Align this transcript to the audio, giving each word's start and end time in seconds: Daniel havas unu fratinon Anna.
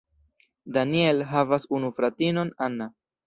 Daniel 0.77 1.21
havas 1.33 1.69
unu 1.79 1.93
fratinon 1.99 2.53
Anna. 2.69 2.89